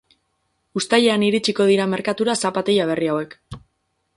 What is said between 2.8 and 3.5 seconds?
berri hauek.